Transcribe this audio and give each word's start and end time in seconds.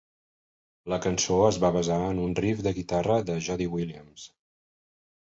La 0.93 0.97
cançó 1.01 1.35
es 1.49 1.59
va 1.63 1.69
basar 1.75 1.97
en 2.05 2.21
un 2.23 2.33
riff 2.39 2.63
de 2.67 2.73
guitarra 2.77 3.17
de 3.27 3.35
Jody 3.49 3.67
Williams. 3.75 4.25